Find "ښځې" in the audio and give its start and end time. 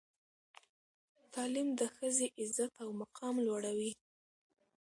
1.95-2.27